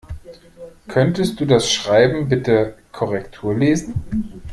Könntest 0.87 1.39
du 1.39 1.45
das 1.45 1.71
Schreiben 1.71 2.27
bitte 2.27 2.75
Korrektur 2.91 3.53
lesen? 3.55 4.41